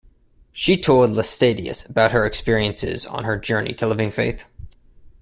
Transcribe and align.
She 0.51 0.77
told 0.81 1.11
Laestadius 1.11 1.87
about 1.87 2.11
her 2.11 2.25
experiences 2.25 3.05
on 3.05 3.23
her 3.23 3.37
journey 3.37 3.73
to 3.75 3.85
living 3.87 4.09
faith. 4.09 4.45